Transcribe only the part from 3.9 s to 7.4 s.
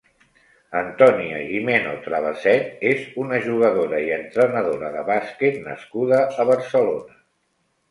i entrenadora de bàsquet nascuda a Barcelona.